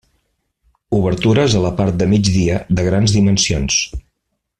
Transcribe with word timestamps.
Obertures 0.99 1.57
a 1.59 1.61
la 1.65 1.71
part 1.81 1.99
de 1.99 2.07
migdia 2.13 2.57
de 2.79 2.87
grans 2.89 3.15
dimensions. 3.19 3.79